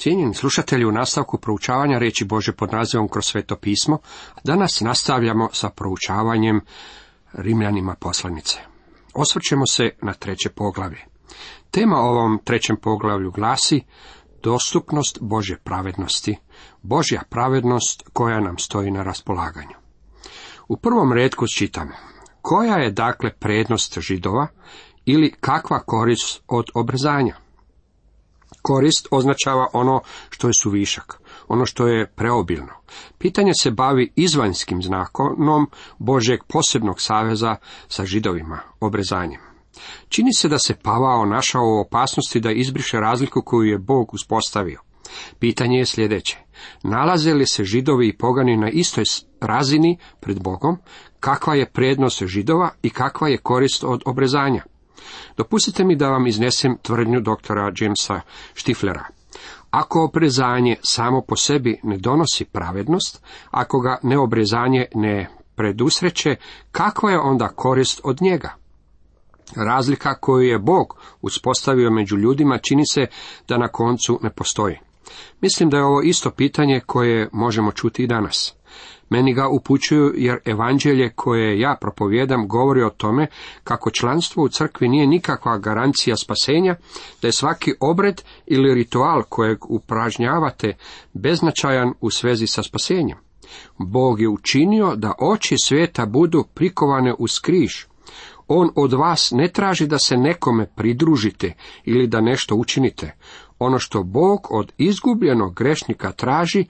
[0.00, 3.98] Cijenjeni slušatelji u nastavku proučavanja reći Bože pod nazivom kroz sveto pismo,
[4.44, 6.60] danas nastavljamo sa proučavanjem
[7.32, 8.58] Rimljanima poslanice.
[9.14, 11.04] Osvrćemo se na treće poglavlje.
[11.70, 13.80] Tema ovom trećem poglavlju glasi
[14.42, 16.36] dostupnost Božje pravednosti,
[16.82, 19.76] Božja pravednost koja nam stoji na raspolaganju.
[20.68, 21.92] U prvom redku čitamo,
[22.42, 24.46] koja je dakle prednost židova
[25.04, 27.49] ili kakva korist od obrzanja?
[28.62, 32.72] Korist označava ono što je suvišak, ono što je preobilno.
[33.18, 37.56] Pitanje se bavi izvanjskim znakonom Božeg posebnog saveza
[37.88, 39.40] sa židovima, obrezanjem.
[40.08, 44.80] Čini se da se Pavao našao u opasnosti da izbriše razliku koju je Bog uspostavio.
[45.38, 46.38] Pitanje je sljedeće.
[46.82, 49.04] Nalaze li se židovi i pogani na istoj
[49.40, 50.78] razini pred Bogom?
[51.20, 54.62] Kakva je prednost židova i kakva je korist od obrezanja?
[55.36, 58.20] Dopustite mi da vam iznesem tvrdnju doktora Jamesa
[58.54, 59.04] Štiflera.
[59.70, 66.36] Ako obrezanje samo po sebi ne donosi pravednost, ako ga neobrezanje ne predusreće,
[66.72, 68.54] kakva je onda korist od njega?
[69.56, 73.06] Razlika koju je Bog uspostavio među ljudima čini se
[73.48, 74.76] da na koncu ne postoji.
[75.40, 78.54] Mislim da je ovo isto pitanje koje možemo čuti i danas.
[79.10, 83.26] Meni ga upućuju jer evanđelje koje ja propovjedam govori o tome
[83.64, 86.76] kako članstvo u crkvi nije nikakva garancija spasenja,
[87.22, 90.76] da je svaki obred ili ritual kojeg upražnjavate
[91.12, 93.18] beznačajan u svezi sa spasenjem.
[93.78, 97.70] Bog je učinio da oči svijeta budu prikovane uz križ.
[98.48, 103.16] On od vas ne traži da se nekome pridružite ili da nešto učinite.
[103.58, 106.64] Ono što Bog od izgubljenog grešnika traži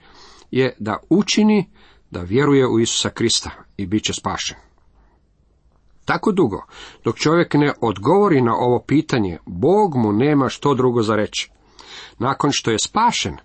[0.51, 1.69] je da učini
[2.11, 4.57] da vjeruje u Isusa Krista i bit će spašen.
[6.05, 6.65] Tako dugo,
[7.03, 11.51] dok čovjek ne odgovori na ovo pitanje, Bog mu nema što drugo za reći.
[12.19, 13.37] Nakon što je spašen,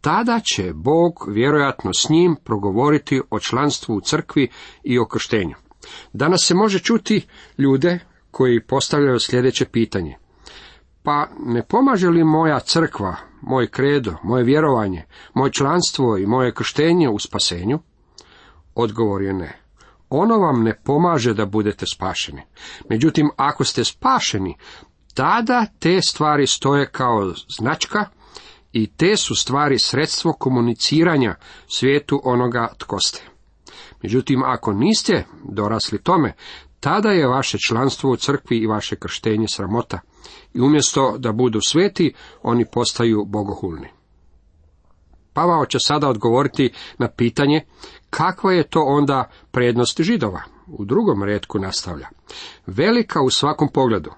[0.00, 4.50] tada će Bog vjerojatno s njim progovoriti o članstvu u crkvi
[4.82, 5.54] i o krštenju.
[6.12, 7.26] Danas se može čuti
[7.58, 7.98] ljude
[8.30, 10.16] koji postavljaju sljedeće pitanje.
[11.02, 15.04] Pa ne pomaže li moja crkva, moj kredo, moje vjerovanje,
[15.34, 17.78] moje članstvo i moje krštenje u spasenju?
[18.74, 19.60] Odgovor je ne.
[20.10, 22.42] Ono vam ne pomaže da budete spašeni.
[22.90, 24.56] Međutim, ako ste spašeni,
[25.14, 28.04] tada te stvari stoje kao značka
[28.72, 31.34] i te su stvari sredstvo komuniciranja
[31.78, 33.22] svijetu onoga tko ste.
[34.02, 36.34] Međutim, ako niste dorasli tome,
[36.80, 40.00] tada je vaše članstvo u crkvi i vaše krštenje sramota.
[40.54, 43.88] I umjesto da budu sveti, oni postaju bogohulni.
[45.34, 47.60] Pavao će sada odgovoriti na pitanje
[48.10, 50.42] kakva je to onda prednost židova.
[50.66, 52.08] U drugom redku nastavlja.
[52.66, 54.10] Velika u svakom pogledu.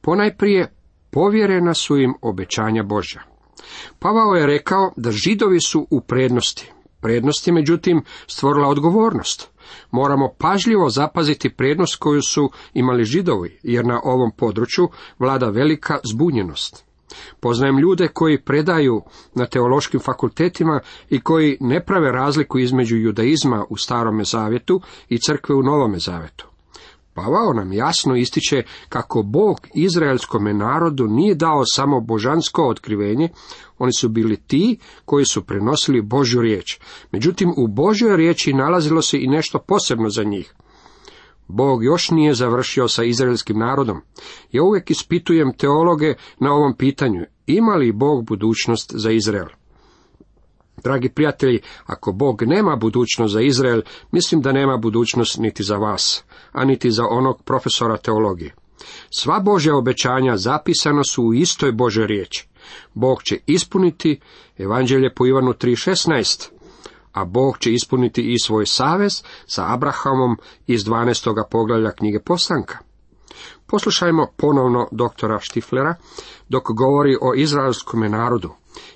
[0.00, 0.72] Ponajprije
[1.10, 3.22] povjerena su im obećanja Božja.
[3.98, 6.72] Pavao je rekao da židovi su u prednosti.
[7.00, 9.50] Prednost je međutim stvorila odgovornost.
[9.90, 14.88] Moramo pažljivo zapaziti prednost koju su imali židovi, jer na ovom području
[15.18, 16.89] vlada velika zbunjenost.
[17.40, 19.02] Poznajem ljude koji predaju
[19.34, 25.54] na teološkim fakultetima i koji ne prave razliku između judaizma u starome zavjetu i crkve
[25.54, 26.50] u novome zavjetu.
[27.14, 33.28] Pavao nam jasno ističe kako Bog izraelskome narodu nije dao samo božansko otkrivenje,
[33.78, 36.78] oni su bili ti koji su prenosili Božju riječ.
[37.12, 40.54] Međutim, u Božjoj riječi nalazilo se i nešto posebno za njih.
[41.50, 44.00] Bog još nije završio sa izraelskim narodom.
[44.52, 47.24] Ja uvijek ispitujem teologe na ovom pitanju.
[47.46, 49.48] Ima li Bog budućnost za Izrael?
[50.84, 56.24] Dragi prijatelji, ako Bog nema budućnost za Izrael, mislim da nema budućnost niti za vas,
[56.52, 58.54] a niti za onog profesora teologije.
[59.10, 62.48] Sva Božja obećanja zapisano su u istoj Božoj riječi.
[62.94, 64.20] Bog će ispuniti
[64.58, 66.59] Evanđelje po Ivanu 3.16,
[67.12, 71.44] a Bog će ispuniti i svoj savez sa Abrahamom iz 12.
[71.50, 72.78] poglavlja knjige Postanka.
[73.66, 75.94] Poslušajmo ponovno doktora Štiflera
[76.48, 78.50] dok govori o izraelskom narodu.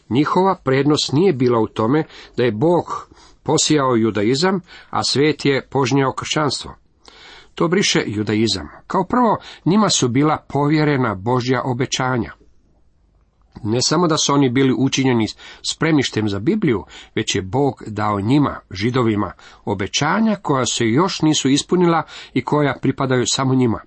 [0.08, 2.04] Njihova prednost nije bila u tome
[2.36, 3.08] da je Bog
[3.42, 4.60] posijao judaizam,
[4.90, 6.74] a svijet je požnjao kršćanstvo.
[7.54, 8.68] To briše judaizam.
[8.86, 12.32] Kao prvo, njima su bila povjerena Božja obećanja.
[13.62, 15.26] Ne samo da su oni bili učinjeni
[15.70, 16.84] spremištem za Bibliju,
[17.14, 19.32] već je Bog dao njima, židovima,
[19.64, 22.02] obećanja koja se još nisu ispunila
[22.34, 23.80] i koja pripadaju samo njima.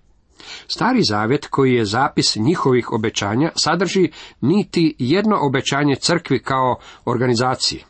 [0.68, 4.12] Stari zavjet, koji je zapis njihovih obećanja, sadrži
[4.42, 6.76] niti jedno obećanje crkvi kao
[7.06, 7.84] organizaciji.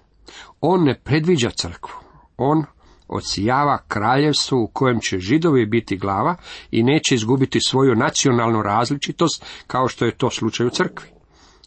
[0.62, 1.94] On ne predviđa crkvu.
[2.38, 2.64] On
[3.08, 6.36] odsijava kraljevstvo u kojem će židovi biti glava
[6.72, 11.17] i neće izgubiti svoju nacionalnu različitost kao što je to slučaj u crkvi.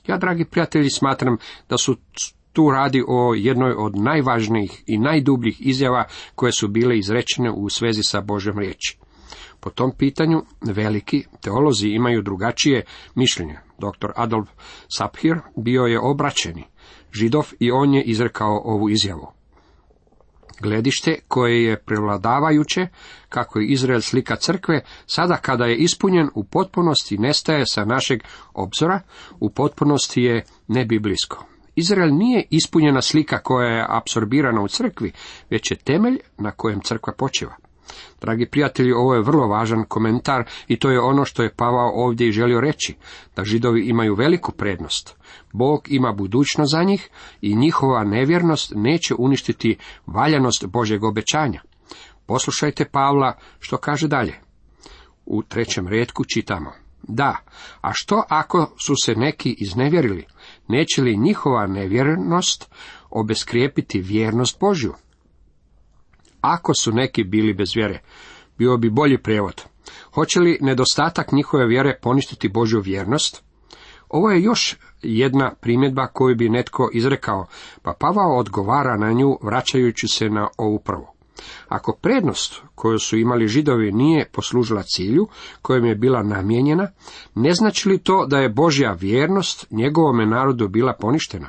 [0.06, 1.36] Ja, dragi prijatelji, smatram
[1.68, 1.96] da su
[2.52, 6.04] tu radi o jednoj od najvažnijih i najdubljih izjava
[6.34, 8.98] koje su bile izrečene u svezi sa Božom riječi.
[9.60, 13.58] Po tom pitanju veliki teolozi imaju drugačije mišljenje.
[13.78, 14.10] Dr.
[14.16, 14.48] Adolf
[14.88, 16.64] Saphir bio je obraćeni
[17.12, 19.39] židov i on je izrekao ovu izjavu.
[20.60, 22.86] Gledište koje je prevladavajuće,
[23.28, 28.20] kako je Izrael slika crkve, sada kada je ispunjen u potpunosti nestaje sa našeg
[28.54, 29.00] obzora,
[29.40, 31.46] u potpunosti je nebiblijsko.
[31.76, 35.12] Izrael nije ispunjena slika koja je apsorbirana u crkvi,
[35.50, 37.56] već je temelj na kojem crkva počiva.
[38.20, 42.28] Dragi prijatelji, ovo je vrlo važan komentar i to je ono što je Pavao ovdje
[42.28, 42.94] i želio reći,
[43.36, 45.16] da židovi imaju veliku prednost.
[45.52, 47.08] Bog ima budućnost za njih
[47.40, 49.76] i njihova nevjernost neće uništiti
[50.06, 51.60] valjanost Božeg obećanja.
[52.26, 54.34] Poslušajte Pavla što kaže dalje.
[55.26, 56.72] U trećem redku čitamo.
[57.02, 57.36] Da,
[57.80, 60.26] a što ako su se neki iznevjerili?
[60.68, 62.70] Neće li njihova nevjernost
[63.10, 64.94] obeskrijepiti vjernost Božju?
[66.40, 68.00] Ako su neki bili bez vjere,
[68.58, 69.62] bio bi bolji prijevod.
[70.14, 73.42] Hoće li nedostatak njihove vjere poništiti Božju vjernost?
[74.08, 77.46] Ovo je još jedna primjedba koju bi netko izrekao,
[77.82, 81.06] pa Pavao odgovara na nju vraćajući se na ovu prvu.
[81.68, 85.28] Ako prednost koju su imali židovi nije poslužila cilju
[85.62, 86.88] kojom je bila namijenjena,
[87.34, 91.48] ne znači li to da je Božja vjernost njegovome narodu bila poništena?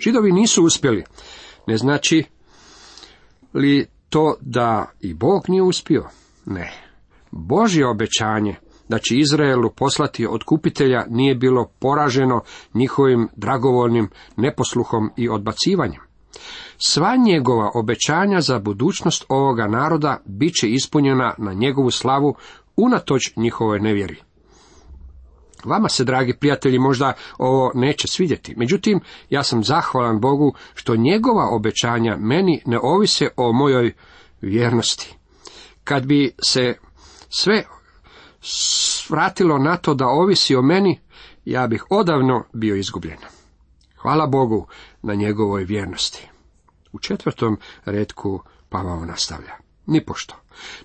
[0.00, 1.04] Židovi nisu uspjeli,
[1.66, 2.24] ne znači
[3.54, 6.04] li to da i Bog nije uspio?
[6.46, 6.72] Ne.
[7.30, 8.54] Božje obećanje
[8.88, 12.40] da će Izraelu poslati otkupitelja nije bilo poraženo
[12.74, 16.00] njihovim dragovoljnim neposluhom i odbacivanjem.
[16.78, 22.34] Sva njegova obećanja za budućnost ovoga naroda bit će ispunjena na njegovu slavu
[22.76, 24.16] unatoč njihovoj nevjeri.
[25.64, 28.54] Vama se, dragi prijatelji, možda ovo neće svidjeti.
[28.56, 33.92] Međutim, ja sam zahvalan Bogu što njegova obećanja meni ne ovise o mojoj
[34.40, 35.14] vjernosti.
[35.84, 36.74] Kad bi se
[37.28, 37.64] sve
[39.08, 41.00] vratilo na to da ovisi o meni,
[41.44, 43.18] ja bih odavno bio izgubljen.
[43.96, 44.66] Hvala Bogu
[45.02, 46.28] na njegovoj vjernosti.
[46.92, 49.52] U četvrtom redku Pavao nastavlja.
[49.86, 50.34] Nipošto.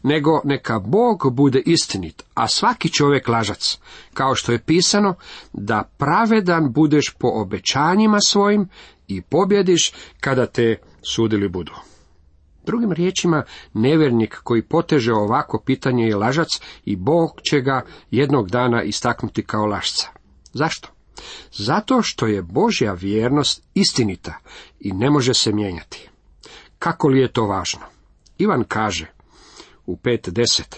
[0.03, 3.79] Nego neka Bog bude istinit, a svaki čovjek lažac,
[4.13, 5.15] kao što je pisano,
[5.53, 8.69] da pravedan budeš po obećanjima svojim
[9.07, 10.77] i pobjediš kada te
[11.15, 11.71] sudili budu.
[12.65, 13.43] Drugim riječima,
[13.73, 16.47] nevjernik koji poteže ovako pitanje je lažac
[16.85, 17.81] i Bog će ga
[18.11, 20.07] jednog dana istaknuti kao lašca.
[20.53, 20.89] Zašto?
[21.51, 24.39] Zato što je Božja vjernost istinita
[24.79, 26.09] i ne može se mijenjati.
[26.79, 27.81] Kako li je to važno?
[28.37, 29.14] Ivan kaže
[29.85, 30.75] u 5.10.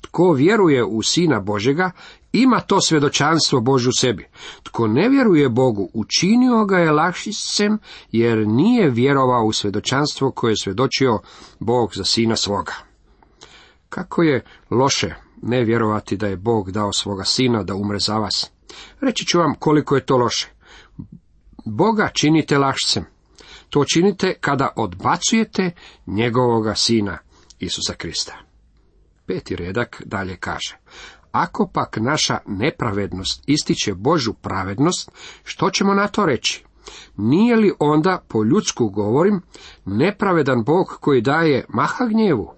[0.00, 1.90] Tko vjeruje u Sina Božega,
[2.32, 4.26] ima to svjedočanstvo Božu sebi.
[4.62, 7.78] Tko ne vjeruje Bogu, učinio ga je lašicem,
[8.12, 11.18] jer nije vjerovao u svjedočanstvo koje je svjedočio
[11.60, 12.72] Bog za Sina svoga.
[13.88, 18.50] Kako je loše ne vjerovati da je Bog dao svoga Sina da umre za vas.
[19.00, 20.48] Reći ću vam koliko je to loše.
[21.64, 23.04] Boga činite lašcem.
[23.70, 25.70] To činite kada odbacujete
[26.06, 27.18] njegovoga sina,
[27.58, 28.32] Isusa Krista.
[29.26, 30.76] Peti redak dalje kaže.
[31.32, 35.10] Ako pak naša nepravednost ističe Božu pravednost,
[35.44, 36.64] što ćemo na to reći?
[37.16, 39.42] Nije li onda, po ljudsku govorim,
[39.84, 42.52] nepravedan Bog koji daje maha gnjevu?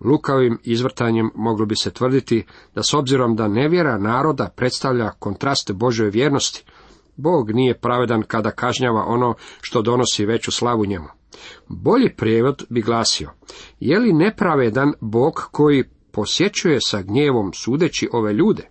[0.00, 6.10] Lukavim izvrtanjem moglo bi se tvrditi da s obzirom da nevjera naroda predstavlja kontrast Božoj
[6.10, 6.64] vjernosti,
[7.16, 11.08] Bog nije pravedan kada kažnjava ono što donosi veću slavu njemu.
[11.68, 13.30] Bolji prijevod bi glasio,
[13.80, 18.68] je li nepravedan Bog koji posjećuje sa gnjevom sudeći ove ljude?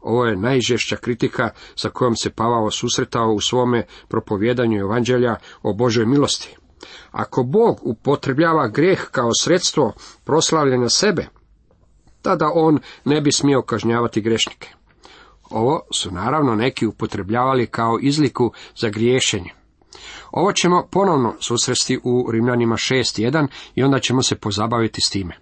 [0.00, 6.06] Ovo je najžešća kritika sa kojom se Pavao susretao u svome propovjedanju evanđelja o Božoj
[6.06, 6.56] milosti.
[7.10, 9.92] Ako Bog upotrebljava grijeh kao sredstvo
[10.24, 11.26] proslavljanja sebe,
[12.22, 14.68] tada on ne bi smio kažnjavati grešnike.
[15.50, 19.50] Ovo su naravno neki upotrebljavali kao izliku za griješenje.
[20.36, 25.36] Ovo ćemo ponovno susresti u Rimljanima 6.1 i onda ćemo se pozabaviti s time.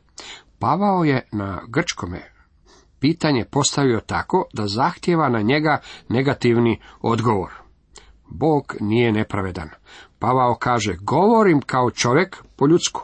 [0.59, 2.33] Pavao je na grčkome
[3.01, 7.51] pitanje postavio tako da zahtjeva na njega negativni odgovor.
[8.29, 9.69] Bog nije nepravedan.
[10.19, 13.01] Pavao kaže, govorim kao čovjek po ljudsku.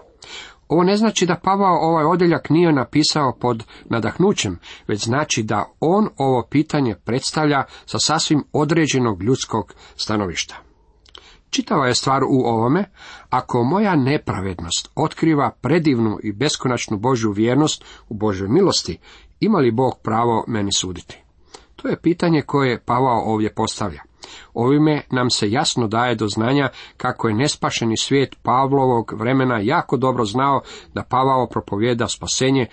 [0.68, 6.08] Ovo ne znači da Pavao ovaj odjeljak nije napisao pod nadahnućem, već znači da on
[6.16, 10.67] ovo pitanje predstavlja sa sasvim određenog ljudskog stanovišta.
[11.50, 12.84] Čitava je stvar u ovome,
[13.30, 18.98] ako moja nepravednost otkriva predivnu i beskonačnu Božju vjernost u Božoj milosti,
[19.40, 21.22] ima li Bog pravo meni suditi?
[21.76, 24.00] To je pitanje koje Pavao ovdje postavlja.
[24.54, 30.24] Ovime nam se jasno daje do znanja kako je nespašeni svijet Pavlovog vremena jako dobro
[30.24, 30.62] znao
[30.94, 32.66] da Pavao propovjeda spasenje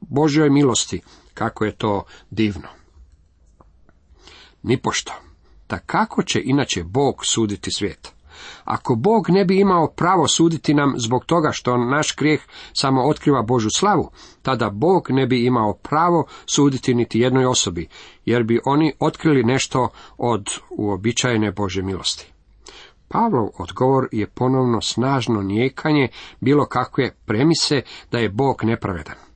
[0.00, 1.00] Božoj milosti,
[1.34, 2.68] kako je to divno.
[4.62, 5.12] Nipošto.
[5.72, 8.12] Da kako će inače Bog suditi svijet?
[8.64, 12.40] Ako Bog ne bi imao pravo suditi nam zbog toga što naš grijeh
[12.72, 14.10] samo otkriva Božu slavu,
[14.42, 17.88] tada Bog ne bi imao pravo suditi niti jednoj osobi,
[18.24, 19.88] jer bi oni otkrili nešto
[20.18, 22.32] od uobičajene Bože milosti.
[23.08, 26.08] Pavlov odgovor je ponovno snažno nijekanje
[26.40, 29.31] bilo kakve premise da je Bog nepravedan.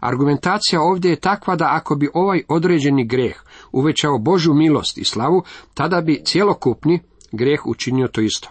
[0.00, 3.36] Argumentacija ovdje je takva da ako bi ovaj određeni greh
[3.72, 5.42] uvećao Božu milost i slavu,
[5.74, 7.00] tada bi cjelokupni
[7.32, 8.50] grijeh učinio to isto.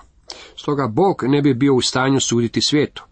[0.56, 3.04] Stoga Bog ne bi bio u stanju suditi svijetu.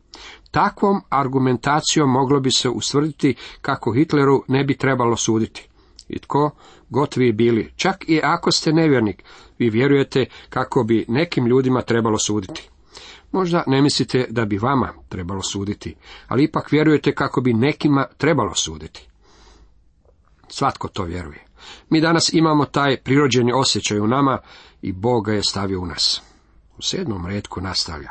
[0.51, 5.67] Takvom argumentacijom moglo bi se ustvrditi kako Hitleru ne bi trebalo suditi.
[6.09, 6.51] I tko
[6.89, 9.24] god vi bili, čak i ako ste nevjernik,
[9.59, 12.69] vi vjerujete kako bi nekim ljudima trebalo suditi.
[13.31, 15.96] Možda ne mislite da bi vama trebalo suditi,
[16.27, 19.07] ali ipak vjerujete kako bi nekima trebalo suditi.
[20.48, 21.46] Svatko to vjeruje.
[21.89, 24.38] Mi danas imamo taj prirođeni osjećaj u nama
[24.81, 26.22] i Bog ga je stavio u nas.
[26.77, 28.10] U sedmom redku nastavlja.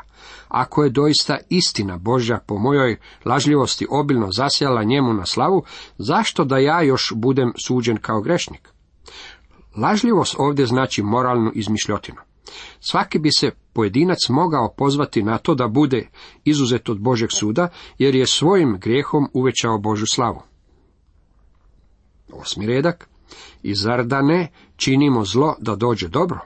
[0.49, 5.65] Ako je doista istina Božja po mojoj lažljivosti obilno zasjala njemu na slavu,
[5.99, 8.69] zašto da ja još budem suđen kao grešnik?
[9.77, 12.19] Lažljivost ovdje znači moralnu izmišljotinu.
[12.81, 16.09] Svaki bi se pojedinac mogao pozvati na to da bude
[16.45, 17.69] izuzet od Božeg suda,
[17.99, 20.43] jer je svojim grijehom uvećao Božu slavu.
[22.33, 23.09] Osmi redak.
[23.63, 26.39] I zar da ne činimo zlo da dođe dobro?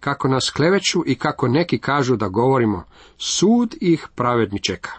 [0.00, 2.84] Kako nas kleveću i kako neki kažu da govorimo,
[3.16, 4.90] sud ih pravedni čeka.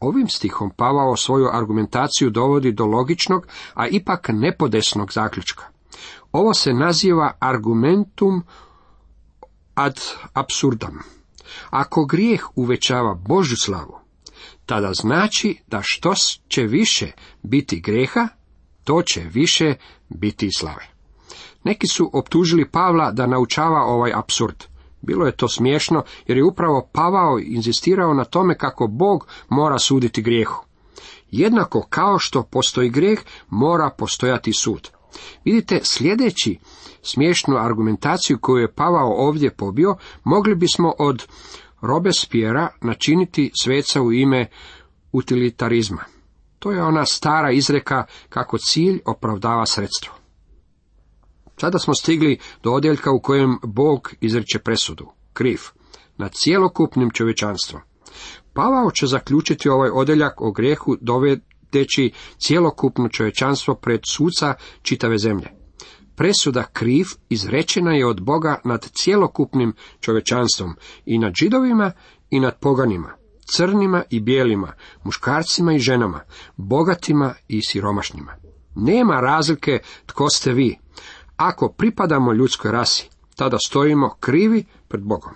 [0.00, 5.64] Ovim stihom Pavao svoju argumentaciju dovodi do logičnog, a ipak nepodesnog zaključka.
[6.32, 8.42] Ovo se naziva argumentum
[9.74, 10.00] ad
[10.32, 10.98] absurdam.
[11.70, 13.98] Ako grijeh uvećava Božu slavu,
[14.66, 16.14] tada znači da što
[16.48, 17.12] će više
[17.42, 18.28] biti greha,
[18.84, 19.74] to će više
[20.08, 20.94] biti slave.
[21.64, 24.64] Neki su optužili Pavla da naučava ovaj absurd.
[25.02, 30.22] Bilo je to smiješno jer je upravo Pavao inzistirao na tome kako Bog mora suditi
[30.22, 30.64] grijehu.
[31.30, 34.90] Jednako kao što postoji grijeh, mora postojati sud.
[35.44, 36.58] Vidite, sljedeći
[37.02, 41.26] smiješnu argumentaciju koju je Pavao ovdje pobio, mogli bismo od
[41.80, 44.46] Robespiera načiniti sveca u ime
[45.12, 46.04] utilitarizma.
[46.58, 50.14] To je ona stara izreka kako cilj opravdava sredstvo.
[51.56, 55.60] Sada smo stigli do odjeljka u kojem Bog izreče presudu, kriv,
[56.16, 57.82] nad cjelokupnim čovječanstvom.
[58.52, 60.96] Pavao će zaključiti ovaj odjeljak o grehu
[61.72, 65.46] dovedeći cjelokupno čovječanstvo pred suca čitave zemlje.
[66.16, 70.74] Presuda kriv izrečena je od Boga nad cjelokupnim čovječanstvom
[71.06, 71.92] i nad židovima
[72.30, 73.10] i nad poganima,
[73.54, 74.72] crnima i bijelima,
[75.04, 76.20] muškarcima i ženama,
[76.56, 78.32] bogatima i siromašnjima.
[78.74, 80.78] Nema razlike tko ste vi,
[81.36, 85.32] ako pripadamo ljudskoj rasi, tada stojimo krivi pred Bogom.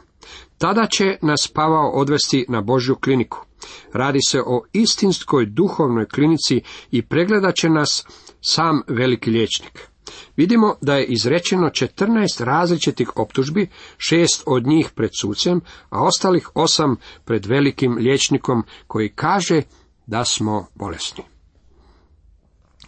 [0.59, 3.48] Tada će nas Pavao odvesti na Božju kliniku.
[3.93, 6.61] Radi se o istinskoj duhovnoj klinici
[6.91, 8.07] i pregledat će nas
[8.41, 9.89] sam veliki liječnik.
[10.37, 15.61] Vidimo da je izrečeno 14 različitih optužbi, šest od njih pred sucem,
[15.91, 19.63] a ostalih osam pred velikim liječnikom koji kaže
[20.07, 21.25] da smo bolesni.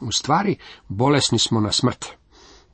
[0.01, 0.57] U stvari,
[0.89, 2.07] bolesni smo na smrt.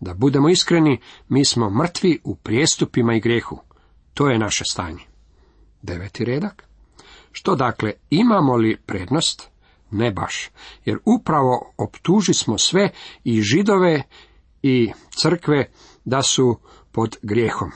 [0.00, 3.58] Da budemo iskreni, mi smo mrtvi u prijestupima i grehu.
[4.14, 5.02] To je naše stanje.
[5.82, 6.65] Deveti redak.
[7.38, 9.50] Što dakle, imamo li prednost?
[9.90, 10.50] Ne baš,
[10.84, 12.90] jer upravo optuži smo sve
[13.24, 14.02] i židove
[14.62, 15.70] i crkve
[16.04, 16.58] da su
[16.92, 17.70] pod grijehom.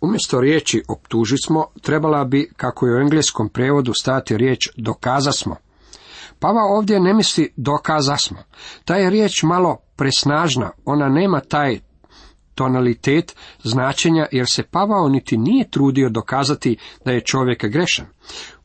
[0.00, 5.56] Umjesto riječi optuži smo, trebala bi, kako je u engleskom prevodu stati riječ dokazasmo.
[6.38, 8.38] Pava ovdje ne misli dokaza smo.
[8.84, 11.80] Ta je riječ malo presnažna, ona nema taj
[12.54, 18.06] tonalitet značenja jer se Pavao niti nije trudio dokazati da je čovjek grešan.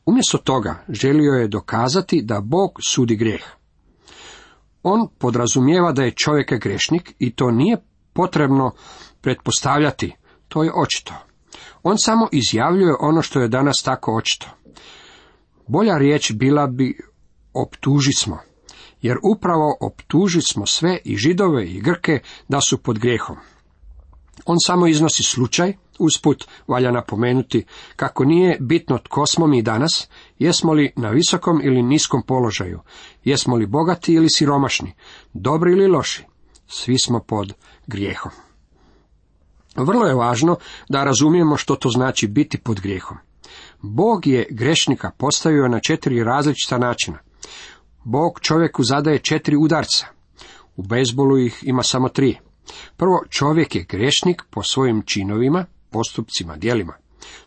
[0.06, 3.44] Umjesto toga želio je dokazati da Bog sudi grijeh.
[4.82, 7.76] On podrazumijeva da je čovjek grešnik i to nije
[8.12, 8.74] potrebno
[9.20, 10.14] pretpostavljati,
[10.48, 11.14] to je očito.
[11.82, 14.46] On samo izjavljuje ono što je danas tako očito.
[15.66, 16.98] Bolja riječ bila bi
[17.54, 18.38] optuži smo,
[19.02, 23.36] jer upravo optuži smo sve i židove i grke da su pod grijehom.
[24.48, 27.64] On samo iznosi slučaj, Usput valja napomenuti
[27.96, 32.80] kako nije bitno tko smo mi danas, jesmo li na visokom ili niskom položaju,
[33.24, 34.94] jesmo li bogati ili siromašni,
[35.32, 36.24] dobri ili loši,
[36.66, 37.52] svi smo pod
[37.86, 38.32] grijehom.
[39.76, 40.56] Vrlo je važno
[40.88, 43.18] da razumijemo što to znači biti pod grijehom.
[43.82, 47.18] Bog je grešnika postavio na četiri različita načina.
[48.04, 50.06] Bog čovjeku zadaje četiri udarca.
[50.76, 52.38] U bejsbolu ih ima samo tri.
[52.96, 56.92] Prvo, čovjek je grešnik po svojim činovima, postupcima, djelima.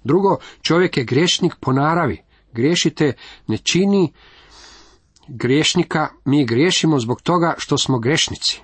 [0.03, 2.21] Drugo, čovjek je grešnik po naravi.
[2.53, 3.13] Griješite
[3.47, 4.13] ne čini
[5.27, 8.61] griješnika, mi griješimo zbog toga što smo grešnici.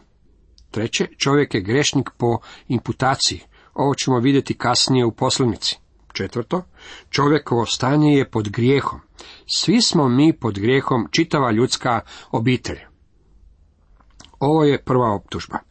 [0.71, 2.37] Treće, čovjek je grešnik po
[2.67, 3.41] imputaciji.
[3.73, 5.77] Ovo ćemo vidjeti kasnije u poslanici.
[6.13, 6.63] Četvrto,
[7.09, 8.99] čovjekovo stanje je pod grijehom.
[9.45, 12.79] Svi smo mi pod grijehom, čitava ljudska obitelj.
[14.39, 15.66] Ovo je prva optužba.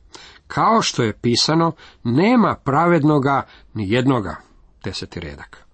[0.46, 1.72] Kao što je pisano,
[2.04, 4.36] nema pravednoga ni jednoga.
[4.84, 5.66] Deseti redak.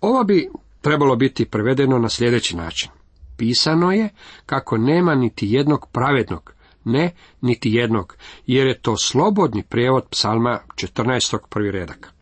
[0.00, 0.50] Ovo bi
[0.80, 2.90] trebalo biti prevedeno na sljedeći način.
[3.36, 4.08] Pisano je
[4.46, 11.38] kako nema niti jednog pravednog, ne niti jednog, jer je to slobodni prijevod psalma 14.
[11.48, 12.12] prvi redak.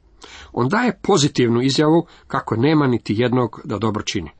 [0.52, 4.30] On daje pozitivnu izjavu kako nema niti jednog da dobro čini.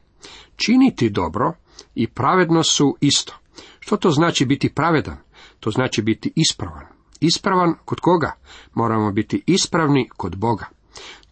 [0.56, 1.52] Činiti dobro
[1.94, 3.34] i pravedno su isto.
[3.80, 5.16] Što to znači biti pravedan?
[5.60, 6.97] To znači biti ispravan.
[7.20, 8.32] Ispravan kod koga?
[8.74, 10.66] Moramo biti ispravni kod Boga.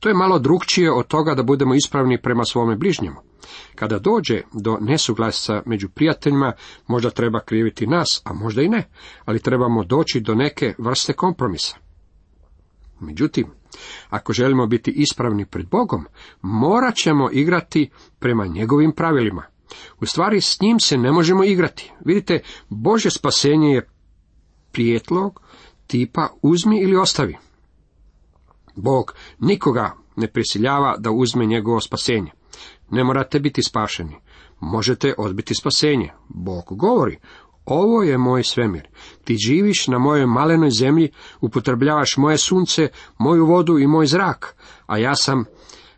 [0.00, 3.16] To je malo drugčije od toga da budemo ispravni prema svome bližnjemu.
[3.75, 6.52] Kada dođe do nesuglasica među prijateljima,
[6.87, 8.88] možda treba kriviti nas, a možda i ne,
[9.25, 11.76] ali trebamo doći do neke vrste kompromisa.
[13.00, 13.47] Međutim,
[14.11, 16.07] ako želimo biti ispravni pred Bogom,
[16.43, 19.43] morat ćemo igrati prema njegovim pravilima.
[20.00, 21.93] U stvari s njim se ne možemo igrati.
[22.05, 23.88] Vidite, Bože spasenje je
[24.73, 25.40] prijetlog
[25.87, 27.37] tipa uzmi ili ostavi.
[28.76, 32.31] Bog nikoga ne prisiljava da uzme njegovo spasenje.
[32.90, 34.16] Ne morate biti spašeni.
[34.61, 36.12] Možete odbiti spasenje.
[36.28, 37.19] Bog govori,
[37.64, 38.88] ovo je moj svemir.
[39.25, 42.88] Ti živiš na mojoj malenoj zemlji, upotrebljavaš moje sunce,
[43.19, 45.45] moju vodu i moj zrak, a ja sam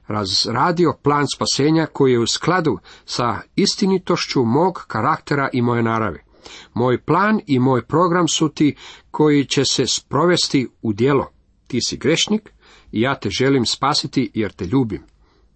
[0.07, 6.28] razradio plan spasenja koji je u skladu sa istinitošću mog karaktera i moje naravi.
[6.75, 8.77] Moj plan i moj program su ti
[9.11, 11.31] koji će se sprovesti u djelo.
[11.67, 12.53] Ti si grešnik
[12.93, 15.03] i ja te želim spasiti jer te ljubim.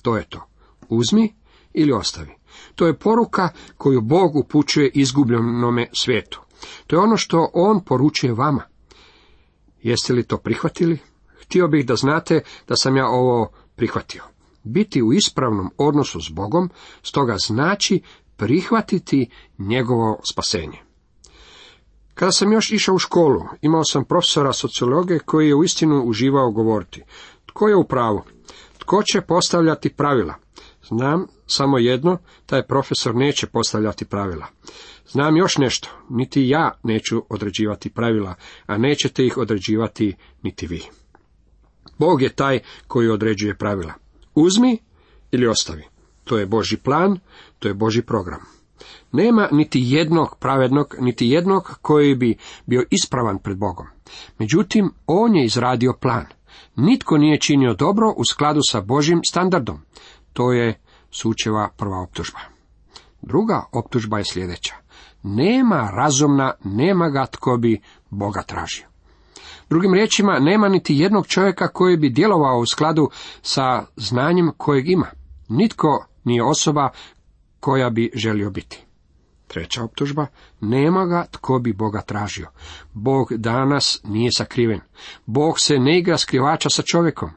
[0.02, 0.46] To je to.
[0.88, 1.34] Uzmi
[1.72, 2.34] ili ostavi.
[2.74, 6.40] To je poruka koju Bog upućuje izgubljenome svijetu.
[6.86, 8.62] To je ono što On poručuje vama.
[9.82, 10.98] Jeste li to prihvatili?
[11.42, 14.22] Htio bih da znate da sam ja ovo prihvatio.
[14.64, 16.70] Biti u ispravnom odnosu s Bogom,
[17.02, 18.00] stoga znači
[18.42, 19.28] prihvatiti
[19.58, 20.78] njegovo spasenje.
[22.14, 27.02] Kada sam još išao u školu, imao sam profesora sociologije koji je uistinu uživao govoriti.
[27.46, 28.22] Tko je u pravu?
[28.78, 30.34] Tko će postavljati pravila?
[30.88, 34.46] Znam samo jedno, taj profesor neće postavljati pravila.
[35.08, 38.34] Znam još nešto, niti ja neću određivati pravila,
[38.66, 40.82] a nećete ih određivati niti vi.
[41.98, 43.92] Bog je taj koji određuje pravila.
[44.34, 44.78] Uzmi
[45.30, 45.91] ili ostavi.
[46.24, 47.18] To je Boži plan,
[47.58, 48.40] to je Boži program.
[49.12, 53.86] Nema niti jednog pravednog, niti jednog koji bi bio ispravan pred Bogom.
[54.38, 56.26] Međutim, on je izradio plan.
[56.76, 59.80] Nitko nije činio dobro u skladu sa Božim standardom.
[60.32, 60.80] To je
[61.10, 62.38] sučeva prva optužba.
[63.22, 64.74] Druga optužba je sljedeća.
[65.22, 67.80] Nema razumna, nema ga tko bi
[68.10, 68.86] Boga tražio.
[69.70, 73.10] Drugim riječima, nema niti jednog čovjeka koji bi djelovao u skladu
[73.42, 75.06] sa znanjem kojeg ima.
[75.48, 76.88] Nitko nije osoba
[77.60, 78.84] koja bi želio biti.
[79.46, 80.26] Treća optužba,
[80.60, 82.48] nema ga tko bi Boga tražio.
[82.92, 84.80] Bog danas nije sakriven.
[85.26, 87.30] Bog se ne igra skrivača sa čovjekom.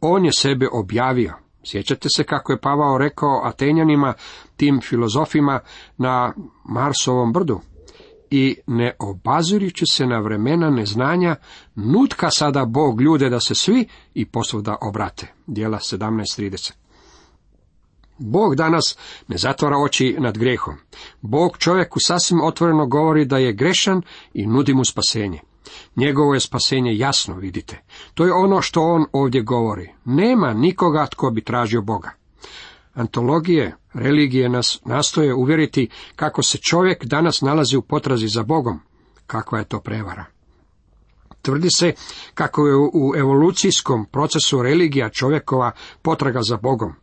[0.00, 1.34] On je sebe objavio.
[1.64, 4.14] Sjećate se kako je Pavao rekao Atenjanima,
[4.56, 5.60] tim filozofima
[5.96, 7.60] na Marsovom brdu?
[8.30, 11.36] I ne obazirujući se na vremena neznanja,
[11.74, 15.34] nutka sada Bog ljude da se svi i posvuda obrate.
[15.46, 16.87] Dijela 17.30.
[18.18, 20.74] Bog danas ne zatvara oči nad grehom.
[21.20, 24.02] Bog čovjeku sasvim otvoreno govori da je grešan
[24.34, 25.40] i nudi mu spasenje.
[25.96, 27.84] Njegovo je spasenje jasno, vidite.
[28.14, 29.94] To je ono što on ovdje govori.
[30.04, 32.10] Nema nikoga tko bi tražio Boga.
[32.94, 38.80] Antologije, religije nas nastoje uvjeriti kako se čovjek danas nalazi u potrazi za Bogom.
[39.26, 40.24] Kakva je to prevara?
[41.42, 41.92] Tvrdi se
[42.34, 46.94] kako je u evolucijskom procesu religija čovjekova potraga za Bogom.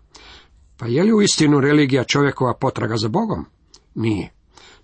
[0.77, 3.45] Pa je li u istinu religija čovjekova potraga za Bogom?
[3.95, 4.33] Nije.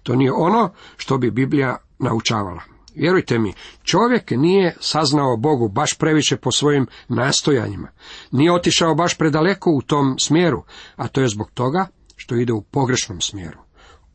[0.04, 2.62] To nije ono što bi Biblija naučavala.
[2.96, 7.88] Vjerujte mi, čovjek nije saznao Bogu baš previše po svojim nastojanjima.
[8.32, 10.64] Nije otišao baš predaleko u tom smjeru,
[10.96, 13.60] a to je zbog toga što ide u pogrešnom smjeru.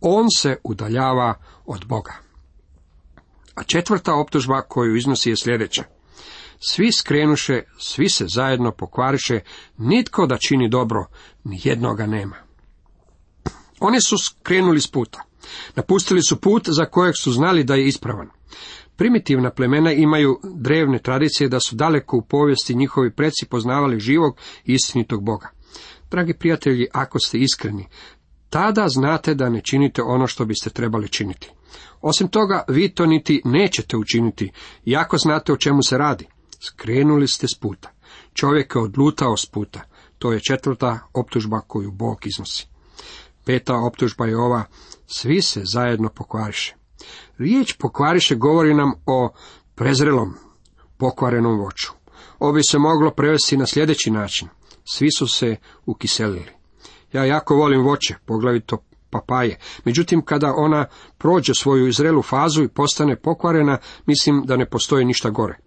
[0.00, 1.34] On se udaljava
[1.66, 2.12] od Boga.
[3.54, 5.84] A četvrta optužba koju iznosi je sljedeća.
[6.58, 9.40] Svi skrenuše, svi se zajedno pokvariše,
[9.78, 11.06] nitko da čini dobro,
[11.44, 12.36] ni jednoga nema.
[13.80, 15.22] Oni su skrenuli s puta.
[15.74, 18.28] Napustili su put za kojeg su znali da je ispravan.
[18.96, 24.72] Primitivna plemena imaju drevne tradicije da su daleko u povijesti njihovi preci poznavali živog i
[24.72, 25.50] istinitog Boga.
[26.10, 27.86] Dragi prijatelji, ako ste iskreni,
[28.50, 31.50] tada znate da ne činite ono što biste trebali činiti.
[32.00, 34.52] Osim toga, vi to niti nećete učiniti,
[34.84, 36.26] iako znate o čemu se radi.
[36.60, 37.90] Skrenuli ste s puta.
[38.34, 39.80] Čovjek je odlutao s puta.
[40.18, 42.68] To je četvrta optužba koju Bog iznosi.
[43.44, 44.64] Peta optužba je ova,
[45.06, 46.74] svi se zajedno pokvariše.
[47.38, 49.32] Riječ pokvariše govori nam o
[49.74, 50.34] prezrelom,
[50.96, 51.92] pokvarenom voću.
[52.38, 54.48] Ovo bi se moglo prevesti na sljedeći način.
[54.84, 56.52] Svi su se ukiselili.
[57.12, 58.78] Ja jako volim voće, poglavito
[59.10, 59.58] papaje.
[59.84, 60.86] Međutim, kada ona
[61.18, 65.58] prođe svoju izrelu fazu i postane pokvarena, mislim da ne postoji ništa gore.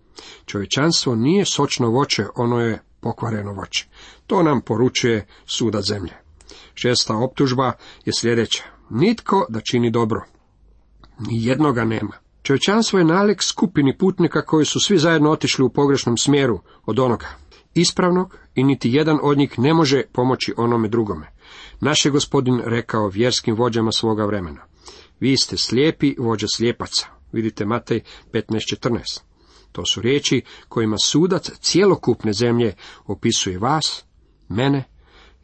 [0.46, 3.88] Čovječanstvo nije sočno voće, ono je pokvareno voće.
[4.28, 6.14] To nam poručuje suda zemlje.
[6.74, 7.72] Šesta optužba
[8.06, 8.64] je sljedeća.
[8.90, 10.26] Nitko da čini dobro.
[11.20, 12.14] Ni jednoga nema.
[12.44, 17.28] Čovječanstvo je nalik skupini putnika koji su svi zajedno otišli u pogrešnom smjeru od onoga
[17.74, 21.28] ispravnog i niti jedan od njih ne može pomoći onome drugome.
[21.80, 24.66] Naš je gospodin rekao vjerskim vođama svoga vremena.
[25.20, 27.08] Vi ste slijepi vođa slijepaca.
[27.32, 28.02] Vidite Matej
[28.34, 29.29] 15.14.
[29.72, 32.74] To su riječi kojima sudac cjelokupne zemlje
[33.06, 34.04] opisuje vas,
[34.50, 34.84] mene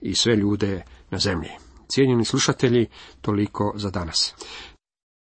[0.02, 1.50] i sve ljude na zemlji.
[1.90, 2.88] Cijenjeni slušatelji,
[3.22, 4.34] toliko za danas.